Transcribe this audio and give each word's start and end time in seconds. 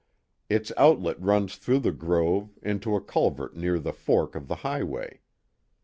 Its 0.49 0.71
outlet 0.77 1.21
runs 1.21 1.55
through 1.57 1.77
the 1.77 1.91
grove, 1.91 2.57
into 2.63 2.95
a 2.95 3.01
culvert 3.01 3.55
near 3.55 3.77
the 3.77 3.93
fork 3.93 4.33
of 4.33 4.47
the 4.47 4.55
highway. 4.65 5.19